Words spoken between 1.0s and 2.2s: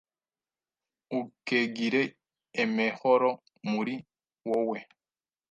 ukegire